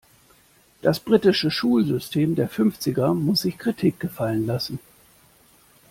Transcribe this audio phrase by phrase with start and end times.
[0.81, 4.79] Das britische Schulsystem der Fünfziger muss sich Kritik gefallen lassen.